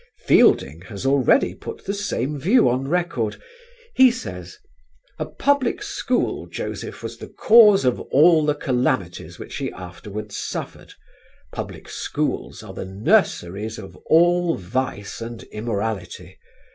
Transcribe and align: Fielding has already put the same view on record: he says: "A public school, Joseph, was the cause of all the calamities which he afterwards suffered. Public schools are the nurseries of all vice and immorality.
Fielding 0.25 0.81
has 0.87 1.05
already 1.05 1.53
put 1.53 1.85
the 1.85 1.93
same 1.93 2.39
view 2.39 2.67
on 2.67 2.87
record: 2.87 3.39
he 3.93 4.09
says: 4.09 4.57
"A 5.19 5.27
public 5.27 5.83
school, 5.83 6.47
Joseph, 6.47 7.03
was 7.03 7.19
the 7.19 7.27
cause 7.27 7.85
of 7.85 7.99
all 8.11 8.43
the 8.43 8.55
calamities 8.55 9.37
which 9.37 9.57
he 9.57 9.71
afterwards 9.71 10.35
suffered. 10.35 10.91
Public 11.53 11.87
schools 11.87 12.63
are 12.63 12.73
the 12.73 12.85
nurseries 12.85 13.77
of 13.77 13.95
all 14.07 14.55
vice 14.55 15.21
and 15.21 15.43
immorality. 15.51 16.39